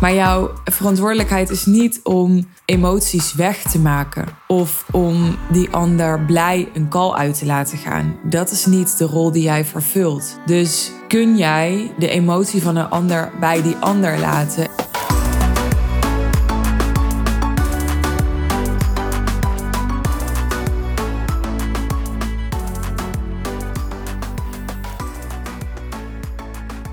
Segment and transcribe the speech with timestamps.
[0.00, 6.68] Maar jouw verantwoordelijkheid is niet om emoties weg te maken of om die ander blij
[6.74, 8.16] een kal uit te laten gaan.
[8.22, 10.38] Dat is niet de rol die jij vervult.
[10.46, 14.87] Dus kun jij de emotie van een ander bij die ander laten?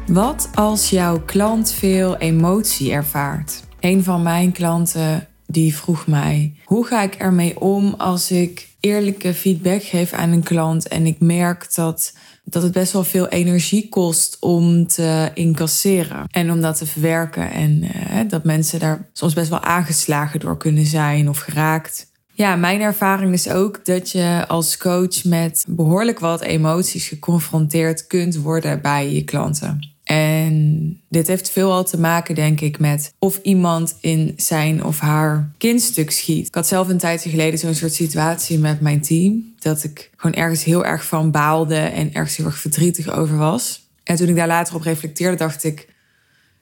[0.08, 3.64] Wat als jouw klant veel emotie ervaart?
[3.80, 9.34] Een van mijn klanten die vroeg mij: hoe ga ik ermee om als ik eerlijke
[9.34, 13.90] feedback geef aan een klant en ik merk dat, dat het best wel veel energie
[13.90, 19.34] kost om te incasseren en om dat te verwerken en eh, dat mensen daar soms
[19.34, 22.14] best wel aangeslagen door kunnen zijn of geraakt.
[22.34, 28.36] Ja, mijn ervaring is ook dat je als coach met behoorlijk wat emoties geconfronteerd kunt
[28.36, 29.95] worden bij je klanten.
[30.06, 35.52] En dit heeft veelal te maken, denk ik, met of iemand in zijn of haar
[35.58, 36.48] kindstuk schiet.
[36.48, 39.54] Ik had zelf een tijdje geleden zo'n soort situatie met mijn team.
[39.60, 43.84] Dat ik gewoon ergens heel erg van baalde en ergens heel erg verdrietig over was.
[44.04, 45.88] En toen ik daar later op reflecteerde, dacht ik: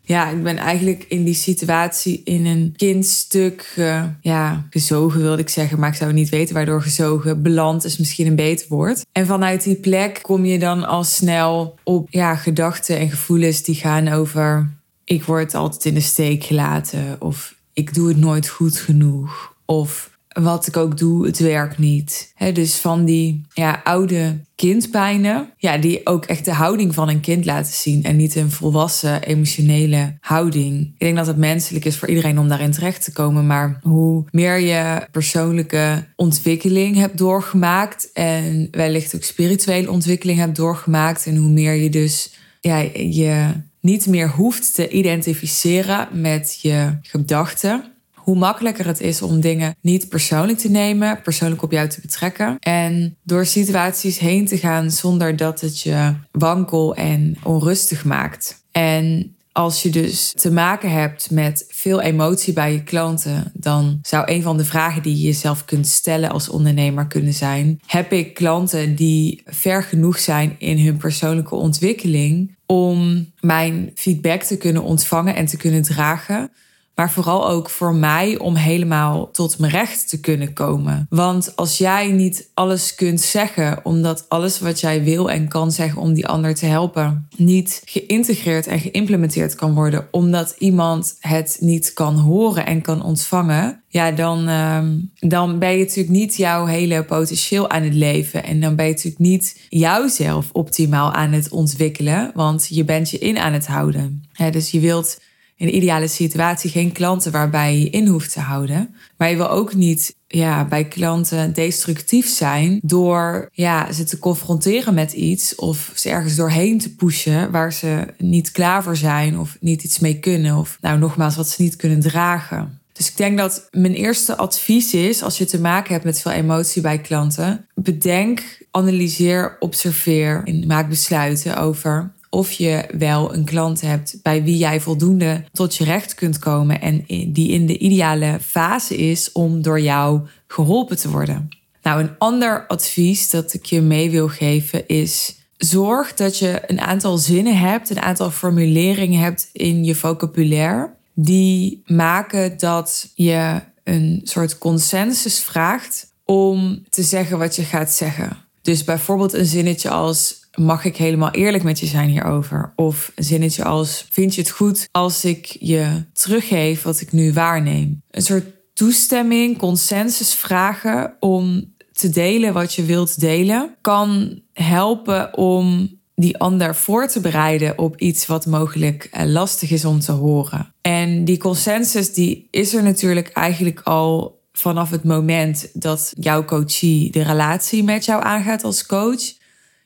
[0.05, 5.49] ja, ik ben eigenlijk in die situatie in een kindstuk uh, ja, gezogen, wilde ik
[5.49, 5.79] zeggen.
[5.79, 7.41] Maar ik zou niet weten waardoor gezogen.
[7.41, 9.05] Beland is misschien een beter woord.
[9.11, 13.75] En vanuit die plek kom je dan al snel op ja, gedachten en gevoelens die
[13.75, 14.69] gaan over...
[15.03, 17.15] ik word altijd in de steek gelaten.
[17.19, 19.53] Of ik doe het nooit goed genoeg.
[19.65, 22.33] Of wat ik ook doe, het werkt niet.
[22.53, 27.45] dus van die ja, oude kindpijnen, ja, die ook echt de houding van een kind
[27.45, 30.81] laten zien en niet een volwassen emotionele houding.
[30.81, 34.23] Ik denk dat het menselijk is voor iedereen om daarin terecht te komen, maar hoe
[34.31, 41.49] meer je persoonlijke ontwikkeling hebt doorgemaakt en wellicht ook spirituele ontwikkeling hebt doorgemaakt en hoe
[41.49, 47.92] meer je dus ja, je niet meer hoeft te identificeren met je gedachten
[48.23, 52.57] hoe makkelijker het is om dingen niet persoonlijk te nemen, persoonlijk op jou te betrekken.
[52.59, 58.61] En door situaties heen te gaan zonder dat het je wankel en onrustig maakt.
[58.71, 64.31] En als je dus te maken hebt met veel emotie bij je klanten, dan zou
[64.31, 68.33] een van de vragen die je jezelf kunt stellen als ondernemer kunnen zijn: heb ik
[68.33, 75.35] klanten die ver genoeg zijn in hun persoonlijke ontwikkeling om mijn feedback te kunnen ontvangen
[75.35, 76.51] en te kunnen dragen?
[76.95, 81.05] Maar vooral ook voor mij om helemaal tot mijn recht te kunnen komen.
[81.09, 86.01] Want als jij niet alles kunt zeggen, omdat alles wat jij wil en kan zeggen
[86.01, 91.93] om die ander te helpen, niet geïntegreerd en geïmplementeerd kan worden, omdat iemand het niet
[91.93, 97.03] kan horen en kan ontvangen, ja, dan, ehm, dan ben je natuurlijk niet jouw hele
[97.03, 98.43] potentieel aan het leven.
[98.43, 103.17] En dan ben je natuurlijk niet jouzelf optimaal aan het ontwikkelen, want je bent je
[103.17, 104.21] in aan het houden.
[104.51, 105.19] dus je wilt
[105.55, 108.95] in de ideale situatie geen klanten waarbij je in hoeft te houden.
[109.17, 114.93] Maar je wil ook niet ja, bij klanten destructief zijn door ja, ze te confronteren
[114.93, 119.57] met iets of ze ergens doorheen te pushen waar ze niet klaar voor zijn of
[119.59, 120.57] niet iets mee kunnen.
[120.57, 122.81] Of nou nogmaals, wat ze niet kunnen dragen.
[122.93, 126.31] Dus ik denk dat mijn eerste advies is, als je te maken hebt met veel
[126.31, 133.81] emotie bij klanten, bedenk, analyseer, observeer en maak besluiten over of je wel een klant
[133.81, 138.37] hebt bij wie jij voldoende tot je recht kunt komen en die in de ideale
[138.41, 141.49] fase is om door jou geholpen te worden.
[141.81, 146.79] Nou, een ander advies dat ik je mee wil geven is zorg dat je een
[146.79, 154.21] aantal zinnen hebt, een aantal formuleringen hebt in je vocabulaire die maken dat je een
[154.23, 158.37] soort consensus vraagt om te zeggen wat je gaat zeggen.
[158.61, 162.73] Dus bijvoorbeeld een zinnetje als mag ik helemaal eerlijk met je zijn hierover?
[162.75, 167.33] Of een zinnetje als, vind je het goed als ik je teruggeef wat ik nu
[167.33, 168.01] waarneem?
[168.11, 175.97] Een soort toestemming, consensus vragen om te delen wat je wilt delen, kan helpen om
[176.15, 180.73] die ander voor te bereiden op iets wat mogelijk eh, lastig is om te horen.
[180.81, 187.11] En die consensus die is er natuurlijk eigenlijk al vanaf het moment dat jouw coachie
[187.11, 189.41] de relatie met jou aangaat als coach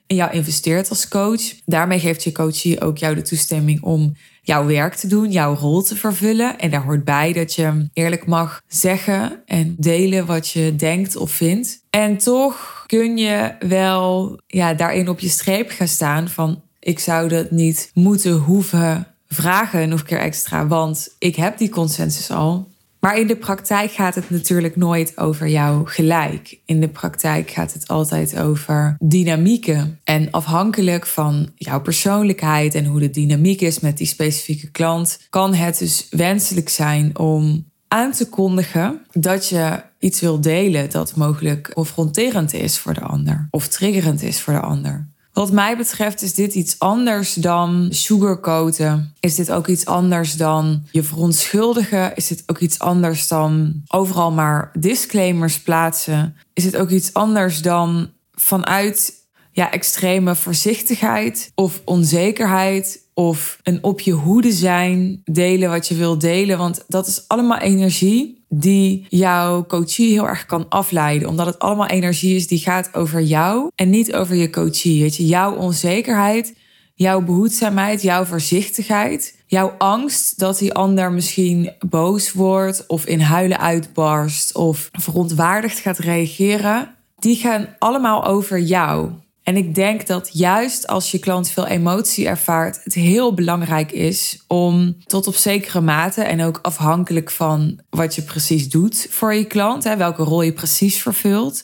[0.07, 1.41] in jou investeert als coach.
[1.65, 5.81] Daarmee geeft je coachie ook jou de toestemming om jouw werk te doen, jouw rol
[5.81, 6.59] te vervullen.
[6.59, 11.31] En daar hoort bij dat je eerlijk mag zeggen en delen wat je denkt of
[11.31, 11.79] vindt.
[11.89, 17.27] En toch kun je wel ja, daarin op je streep gaan staan van ik zou
[17.27, 22.66] dat niet moeten hoeven vragen nog een keer extra, want ik heb die consensus al.
[22.99, 26.59] Maar in de praktijk gaat het natuurlijk nooit over jou gelijk.
[26.65, 29.99] In de praktijk gaat het altijd over dynamieken.
[30.03, 35.53] En afhankelijk van jouw persoonlijkheid en hoe de dynamiek is met die specifieke klant, kan
[35.53, 41.71] het dus wenselijk zijn om aan te kondigen dat je iets wil delen dat mogelijk
[41.73, 45.07] confronterend is voor de ander of triggerend is voor de ander.
[45.37, 49.13] Wat mij betreft is dit iets anders dan sugarcoaten.
[49.19, 52.15] Is dit ook iets anders dan je verontschuldigen?
[52.15, 56.35] Is dit ook iets anders dan overal maar disclaimers plaatsen?
[56.53, 59.13] Is het ook iets anders dan vanuit
[59.57, 66.17] ja, extreme voorzichtigheid of onzekerheid of een op je hoede zijn, delen wat je wil
[66.17, 66.57] delen?
[66.57, 71.29] Want dat is allemaal energie die jouw coachie heel erg kan afleiden.
[71.29, 75.01] Omdat het allemaal energie is die gaat over jou en niet over je coachie.
[75.01, 76.53] Weet je, jouw onzekerheid,
[76.93, 83.59] jouw behoedzaamheid, jouw voorzichtigheid, jouw angst dat die ander misschien boos wordt of in huilen
[83.59, 86.95] uitbarst of verontwaardigd gaat reageren.
[87.15, 89.11] Die gaan allemaal over jou.
[89.47, 94.43] En ik denk dat juist als je klant veel emotie ervaart, het heel belangrijk is
[94.47, 99.45] om tot op zekere mate en ook afhankelijk van wat je precies doet voor je
[99.45, 101.63] klant, hè, welke rol je precies vervult,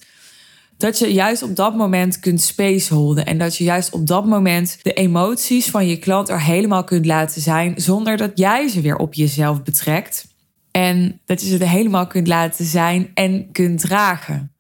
[0.78, 4.78] dat je juist op dat moment kunt spaceholden en dat je juist op dat moment
[4.82, 8.98] de emoties van je klant er helemaal kunt laten zijn zonder dat jij ze weer
[8.98, 10.28] op jezelf betrekt.
[10.72, 14.53] En dat je ze er helemaal kunt laten zijn en kunt dragen.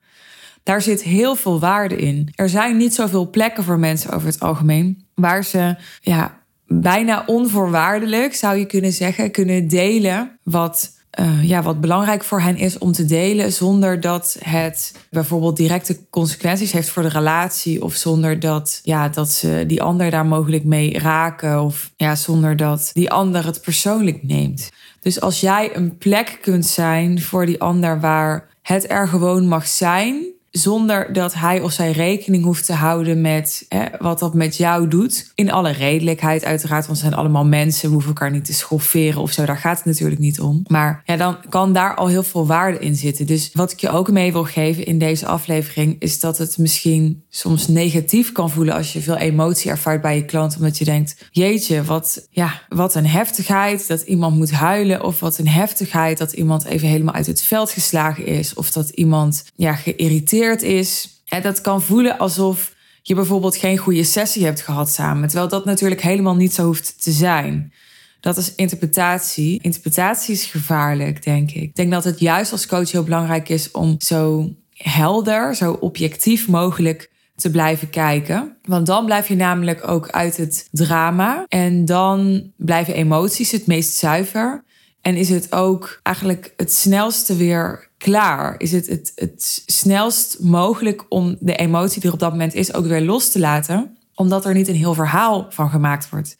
[0.63, 2.29] Daar zit heel veel waarde in.
[2.35, 8.35] Er zijn niet zoveel plekken voor mensen over het algemeen waar ze ja, bijna onvoorwaardelijk,
[8.35, 12.91] zou je kunnen zeggen, kunnen delen wat, uh, ja, wat belangrijk voor hen is om
[12.91, 18.79] te delen, zonder dat het bijvoorbeeld directe consequenties heeft voor de relatie, of zonder dat,
[18.83, 23.45] ja, dat ze die ander daar mogelijk mee raken, of ja, zonder dat die ander
[23.45, 24.69] het persoonlijk neemt.
[24.99, 29.67] Dus als jij een plek kunt zijn voor die ander waar het er gewoon mag
[29.67, 34.57] zijn, zonder dat hij of zij rekening hoeft te houden met hè, wat dat met
[34.57, 35.31] jou doet.
[35.35, 37.87] In alle redelijkheid uiteraard, want we zijn allemaal mensen.
[37.87, 39.45] We hoeven elkaar niet te schofferen of zo.
[39.45, 40.63] Daar gaat het natuurlijk niet om.
[40.67, 43.25] Maar ja, dan kan daar al heel veel waarde in zitten.
[43.25, 45.95] Dus wat ik je ook mee wil geven in deze aflevering...
[45.99, 48.75] is dat het misschien soms negatief kan voelen...
[48.75, 50.55] als je veel emotie ervaart bij je klant.
[50.55, 55.03] Omdat je denkt, jeetje, wat, ja, wat een heftigheid dat iemand moet huilen.
[55.03, 58.53] Of wat een heftigheid dat iemand even helemaal uit het veld geslagen is.
[58.53, 61.21] Of dat iemand ja, geïrriteerd is.
[61.25, 65.27] Hè, dat kan voelen alsof je bijvoorbeeld geen goede sessie hebt gehad samen.
[65.27, 67.73] Terwijl dat natuurlijk helemaal niet zo hoeft te zijn.
[68.19, 69.59] Dat is interpretatie.
[69.61, 71.61] Interpretatie is gevaarlijk, denk ik.
[71.61, 76.47] Ik denk dat het juist als coach heel belangrijk is om zo helder, zo objectief
[76.47, 78.57] mogelijk te blijven kijken.
[78.65, 81.45] Want dan blijf je namelijk ook uit het drama.
[81.47, 84.63] En dan blijven emoties het meest zuiver.
[85.03, 88.55] En is het ook eigenlijk het snelste weer klaar?
[88.57, 92.73] Is het, het het snelst mogelijk om de emotie die er op dat moment is
[92.73, 93.97] ook weer los te laten?
[94.15, 96.37] Omdat er niet een heel verhaal van gemaakt wordt.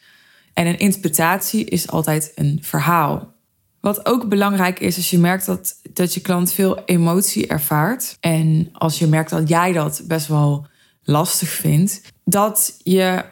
[0.54, 3.34] En een interpretatie is altijd een verhaal.
[3.80, 8.18] Wat ook belangrijk is als je merkt dat, dat je klant veel emotie ervaart.
[8.20, 10.68] En als je merkt dat jij dat best wel
[11.04, 12.02] lastig vindt.
[12.26, 13.24] Dat je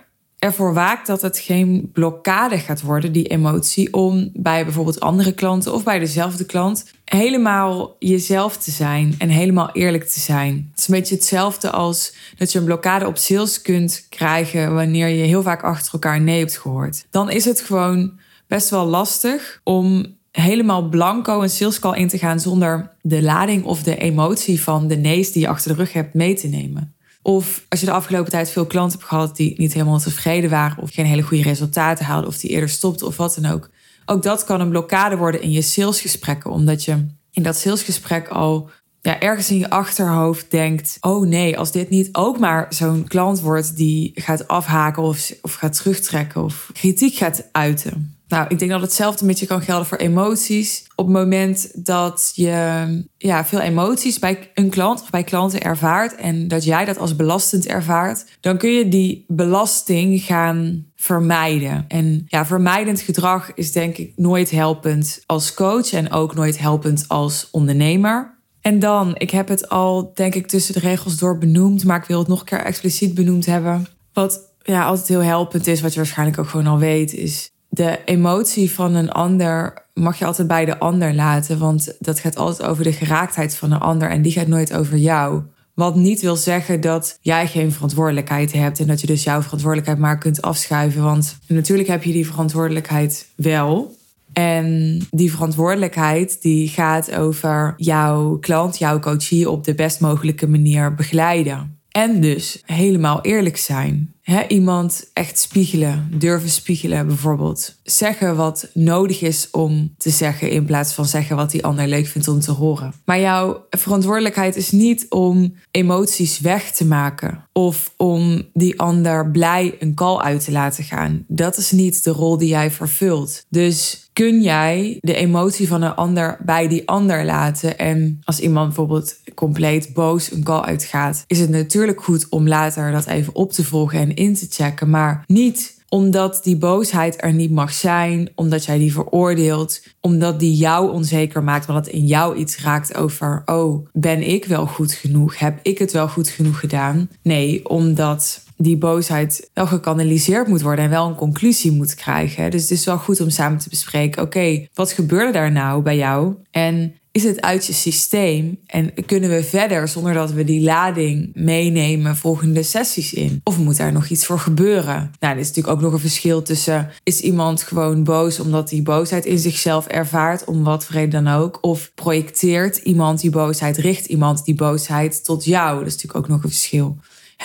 [0.42, 5.74] ervoor waakt dat het geen blokkade gaat worden, die emotie, om bij bijvoorbeeld andere klanten
[5.74, 10.68] of bij dezelfde klant helemaal jezelf te zijn en helemaal eerlijk te zijn.
[10.70, 15.08] Het is een beetje hetzelfde als dat je een blokkade op sales kunt krijgen wanneer
[15.08, 17.06] je heel vaak achter elkaar nee hebt gehoord.
[17.10, 22.18] Dan is het gewoon best wel lastig om helemaal blanco een sales call in te
[22.18, 25.94] gaan zonder de lading of de emotie van de nee's die je achter de rug
[25.94, 26.96] hebt mee te nemen.
[27.22, 30.84] Of als je de afgelopen tijd veel klanten hebt gehad die niet helemaal tevreden waren
[30.84, 33.70] of geen hele goede resultaten haalden of die eerder stopten of wat dan ook.
[34.06, 38.70] Ook dat kan een blokkade worden in je salesgesprekken, omdat je in dat salesgesprek al
[39.02, 43.40] ja, ergens in je achterhoofd denkt: oh nee, als dit niet ook maar zo'n klant
[43.40, 48.16] wordt die gaat afhaken of, of gaat terugtrekken of kritiek gaat uiten.
[48.32, 50.86] Nou, ik denk dat hetzelfde een beetje kan gelden voor emoties.
[50.96, 56.16] Op het moment dat je ja, veel emoties bij een klant of bij klanten ervaart
[56.16, 61.86] en dat jij dat als belastend ervaart, dan kun je die belasting gaan vermijden.
[61.88, 67.06] En ja, vermijdend gedrag is denk ik nooit helpend als coach en ook nooit helpend
[67.08, 68.40] als ondernemer.
[68.62, 72.08] En dan, ik heb het al denk ik tussen de regels door benoemd, maar ik
[72.08, 73.88] wil het nog een keer expliciet benoemd hebben.
[74.14, 78.00] Wat ja, altijd heel helpend is, wat je waarschijnlijk ook gewoon al weet, is de
[78.06, 81.60] emotie van een ander mag je altijd bij de ander laten.
[81.60, 84.98] Want dat gaat altijd over de geraaktheid van een ander en die gaat nooit over
[84.98, 85.42] jou.
[85.74, 90.00] Wat niet wil zeggen dat jij geen verantwoordelijkheid hebt en dat je dus jouw verantwoordelijkheid
[90.00, 91.04] maar kunt afschuiven.
[91.04, 93.96] Want natuurlijk heb je die verantwoordelijkheid wel.
[94.34, 100.96] En die verantwoordelijkheid die gaat over jouw klant, jouw coachie op de best mogelijke manier
[100.96, 101.80] begeleiden.
[101.92, 104.14] En dus helemaal eerlijk zijn.
[104.48, 107.76] Iemand echt spiegelen, durven spiegelen bijvoorbeeld.
[107.84, 112.08] Zeggen wat nodig is om te zeggen in plaats van zeggen wat die ander leuk
[112.08, 112.94] vindt om te horen.
[113.06, 119.76] Maar jouw verantwoordelijkheid is niet om emoties weg te maken of om die ander blij
[119.80, 121.26] een call uit te laten gaan.
[121.28, 123.46] Dat is niet de rol die jij vervult.
[123.50, 127.78] Dus kun jij de emotie van een ander bij die ander laten.
[127.78, 132.92] En als iemand bijvoorbeeld compleet boos een call uitgaat, is het natuurlijk goed om later
[132.92, 134.90] dat even op te volgen en in te checken.
[134.90, 140.56] Maar niet omdat die boosheid er niet mag zijn, omdat jij die veroordeelt, omdat die
[140.56, 144.94] jou onzeker maakt, omdat het in jou iets raakt over, oh, ben ik wel goed
[144.94, 145.40] genoeg?
[145.40, 147.10] Heb ik het wel goed genoeg gedaan?
[147.22, 152.52] Nee, omdat die boosheid wel gekanaliseerd moet worden en wel een conclusie moet krijgen.
[152.52, 155.98] Dus het is wel goed om samen te bespreken: oké, wat gebeurde daar nou bij
[155.98, 156.36] jou?
[156.52, 161.32] En is het uit je systeem en kunnen we verder zonder dat we die lading
[161.34, 163.42] meenemen volgende sessies in?
[163.44, 165.12] Of moet daar nog iets voor gebeuren?
[165.20, 168.82] Nou, er is natuurlijk ook nog een verschil tussen is iemand gewoon boos omdat hij
[168.82, 173.78] boosheid in zichzelf ervaart, om wat voor reden dan ook, of projecteert iemand die boosheid,
[173.78, 175.78] richt iemand die boosheid tot jou?
[175.78, 176.98] Dat is natuurlijk ook nog een verschil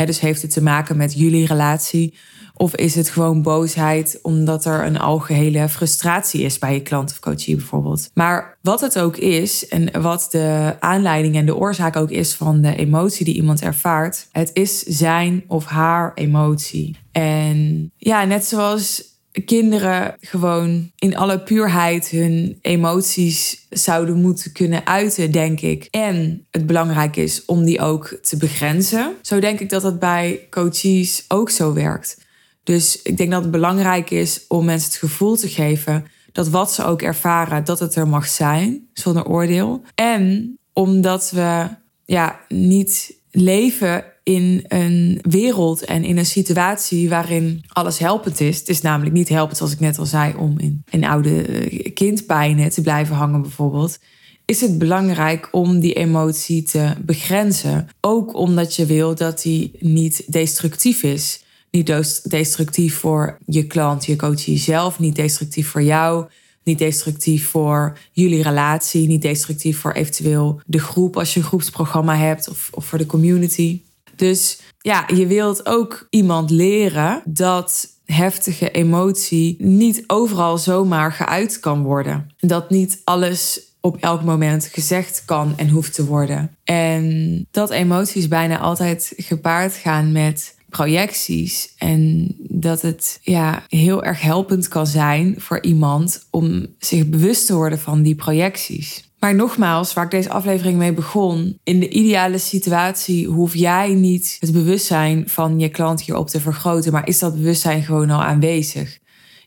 [0.04, 2.14] dus heeft het te maken met jullie relatie?
[2.58, 7.20] Of is het gewoon boosheid omdat er een algehele frustratie is bij je klant of
[7.20, 8.10] coachie bijvoorbeeld?
[8.14, 12.60] Maar wat het ook is en wat de aanleiding en de oorzaak ook is van
[12.60, 16.96] de emotie die iemand ervaart, het is zijn of haar emotie.
[17.12, 25.32] En ja, net zoals kinderen gewoon in alle puurheid hun emoties zouden moeten kunnen uiten,
[25.32, 25.88] denk ik.
[25.90, 29.14] En het belangrijk is om die ook te begrenzen.
[29.22, 32.24] Zo denk ik dat dat bij coaches ook zo werkt.
[32.66, 36.72] Dus ik denk dat het belangrijk is om mensen het gevoel te geven dat wat
[36.72, 39.82] ze ook ervaren, dat het er mag zijn, zonder oordeel.
[39.94, 41.68] En omdat we
[42.04, 48.58] ja, niet leven in een wereld en in een situatie waarin alles helpend is.
[48.58, 51.92] Het is namelijk niet helpend, zoals ik net al zei, om in, in oude eh,
[51.94, 53.98] kindpijnen te blijven hangen bijvoorbeeld.
[54.44, 57.88] Is het belangrijk om die emotie te begrenzen?
[58.00, 61.44] Ook omdat je wil dat die niet destructief is.
[61.76, 66.26] Niet destructief voor je klant, je coach zelf, niet destructief voor jou,
[66.64, 72.16] niet destructief voor jullie relatie, niet destructief voor eventueel de groep als je een groepsprogramma
[72.16, 73.80] hebt of, of voor de community.
[74.14, 81.82] Dus ja, je wilt ook iemand leren dat heftige emotie niet overal zomaar geuit kan
[81.82, 82.26] worden.
[82.38, 86.56] Dat niet alles op elk moment gezegd kan en hoeft te worden.
[86.64, 91.74] En dat emoties bijna altijd gepaard gaan met projecties.
[91.78, 97.54] En dat het ja, heel erg helpend kan zijn voor iemand om zich bewust te
[97.54, 99.04] worden van die projecties.
[99.18, 104.36] Maar nogmaals, waar ik deze aflevering mee begon, in de ideale situatie hoef jij niet
[104.40, 108.98] het bewustzijn van je klant hierop te vergroten, maar is dat bewustzijn gewoon al aanwezig?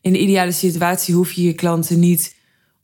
[0.01, 2.35] In de ideale situatie hoef je je klanten niet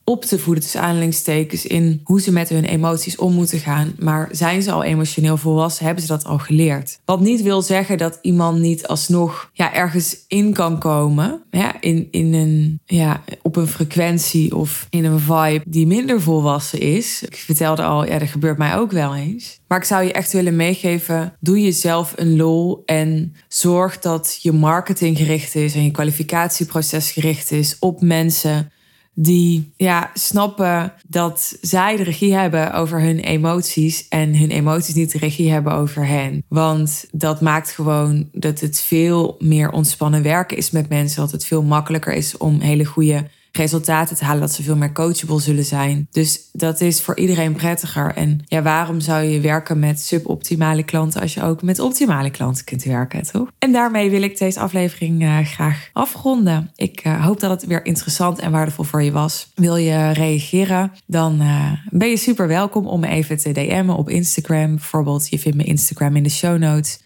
[0.05, 3.95] op te voeden, tussen aanhalingstekens, in hoe ze met hun emoties om moeten gaan.
[3.99, 5.85] Maar zijn ze al emotioneel volwassen?
[5.85, 6.99] Hebben ze dat al geleerd?
[7.05, 11.43] Wat niet wil zeggen dat iemand niet alsnog ja, ergens in kan komen.
[11.51, 16.79] Ja, in, in een, ja, op een frequentie of in een vibe die minder volwassen
[16.79, 17.23] is.
[17.23, 19.59] Ik vertelde al, ja, dat gebeurt mij ook wel eens.
[19.67, 24.51] Maar ik zou je echt willen meegeven: doe jezelf een lol en zorg dat je
[24.51, 28.71] marketing gericht is en je kwalificatieproces gericht is op mensen
[29.15, 35.11] die ja, snappen dat zij de regie hebben over hun emoties en hun emoties niet
[35.11, 36.43] de regie hebben over hen.
[36.47, 41.45] Want dat maakt gewoon dat het veel meer ontspannen werken is met mensen, dat het
[41.45, 43.27] veel makkelijker is om hele goede
[43.57, 46.07] resultaten te halen, dat ze veel meer coachable zullen zijn.
[46.11, 48.15] Dus dat is voor iedereen prettiger.
[48.15, 52.65] En ja, waarom zou je werken met suboptimale klanten als je ook met optimale klanten
[52.65, 53.51] kunt werken, toch?
[53.59, 56.71] En daarmee wil ik deze aflevering uh, graag afronden.
[56.75, 59.51] Ik uh, hoop dat het weer interessant en waardevol voor je was.
[59.55, 60.91] Wil je reageren?
[61.05, 64.75] Dan uh, ben je super welkom om even te DM'en op Instagram.
[64.75, 67.03] Bijvoorbeeld, je vindt mijn Instagram in de show notes.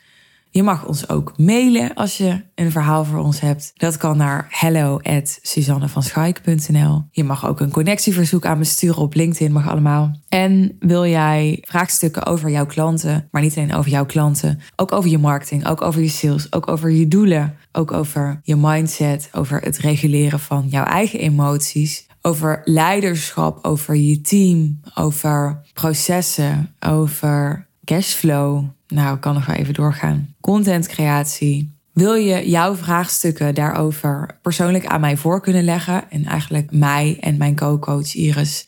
[0.51, 3.72] Je mag ons ook mailen als je een verhaal voor ons hebt.
[3.75, 7.03] Dat kan naar hello@suzannevanschaik.nl.
[7.12, 10.20] Je mag ook een connectieverzoek aan me sturen op LinkedIn, mag allemaal.
[10.29, 15.10] En wil jij vraagstukken over jouw klanten, maar niet alleen over jouw klanten, ook over
[15.10, 19.62] je marketing, ook over je sales, ook over je doelen, ook over je mindset, over
[19.62, 28.63] het reguleren van jouw eigen emoties, over leiderschap, over je team, over processen, over cashflow.
[28.89, 30.36] Nou, ik kan nog wel even doorgaan.
[30.41, 31.77] Contentcreatie.
[31.93, 37.38] Wil je jouw vraagstukken daarover persoonlijk aan mij voor kunnen leggen en eigenlijk mij en
[37.38, 38.67] mijn co-coach Iris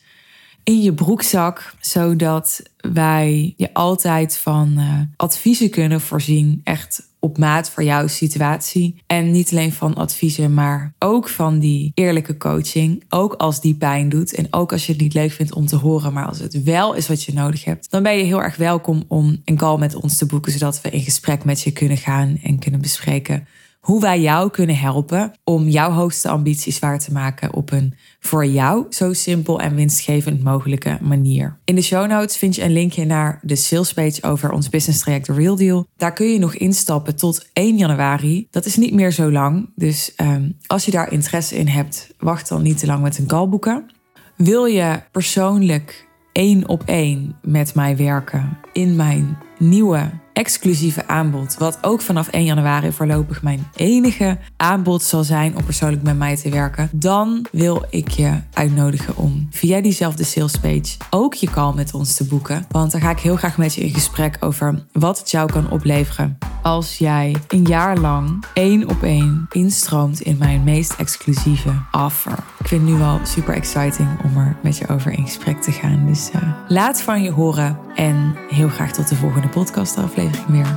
[0.64, 7.70] in je broekzak, zodat wij je altijd van uh, adviezen kunnen voorzien, echt op maat
[7.70, 9.02] voor jouw situatie.
[9.06, 13.04] En niet alleen van adviezen, maar ook van die eerlijke coaching.
[13.08, 15.76] Ook als die pijn doet en ook als je het niet leuk vindt om te
[15.76, 18.56] horen, maar als het wel is wat je nodig hebt, dan ben je heel erg
[18.56, 21.96] welkom om een call met ons te boeken, zodat we in gesprek met je kunnen
[21.96, 23.46] gaan en kunnen bespreken
[23.82, 28.46] hoe wij jou kunnen helpen om jouw hoogste ambities waar te maken op een voor
[28.46, 31.58] jou zo simpel en winstgevend mogelijke manier.
[31.64, 35.24] In de show notes vind je een linkje naar de salespage over ons business traject
[35.24, 35.86] The Real Deal.
[35.96, 38.46] Daar kun je nog instappen tot 1 januari.
[38.50, 42.48] Dat is niet meer zo lang, dus um, als je daar interesse in hebt, wacht
[42.48, 43.90] dan niet te lang met een call boeken.
[44.36, 51.56] Wil je persoonlijk één op één met mij werken in mijn nieuwe exclusieve aanbod.
[51.58, 56.36] Wat ook vanaf 1 januari voorlopig mijn enige aanbod zal zijn om persoonlijk met mij
[56.36, 56.88] te werken.
[56.92, 62.24] Dan wil ik je uitnodigen om via diezelfde salespage ook je call met ons te
[62.24, 62.66] boeken.
[62.70, 65.70] Want dan ga ik heel graag met je in gesprek over wat het jou kan
[65.70, 72.38] opleveren als jij een jaar lang één op één instroomt in mijn meest exclusieve offer.
[72.72, 75.72] Ik vind het nu al super exciting om er met je over in gesprek te
[75.72, 76.06] gaan.
[76.06, 80.76] Dus uh, laat van je horen en heel graag tot de volgende podcast aflevering weer.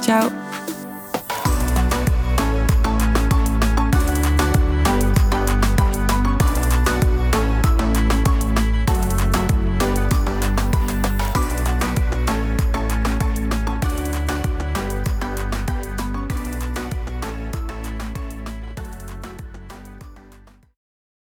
[0.00, 0.45] Ciao!